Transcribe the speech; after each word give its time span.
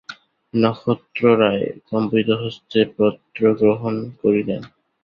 নক্ষত্ররায় 0.53 1.65
কম্পিত 1.89 2.29
হস্তে 2.41 2.79
পত্র 2.95 3.41
গ্রহণ 3.59 3.95
করিলেন। 4.21 4.61